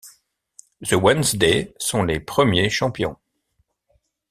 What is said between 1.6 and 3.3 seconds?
sont les premiers champions.